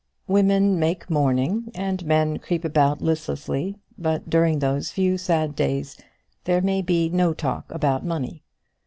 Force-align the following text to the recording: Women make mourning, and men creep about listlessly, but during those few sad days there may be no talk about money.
Women 0.25 0.79
make 0.79 1.11
mourning, 1.11 1.71
and 1.75 2.03
men 2.03 2.39
creep 2.39 2.65
about 2.65 3.03
listlessly, 3.03 3.77
but 3.99 4.27
during 4.31 4.57
those 4.57 4.89
few 4.89 5.15
sad 5.19 5.55
days 5.55 5.95
there 6.45 6.59
may 6.61 6.81
be 6.81 7.07
no 7.09 7.35
talk 7.35 7.65
about 7.69 8.03
money. 8.03 8.41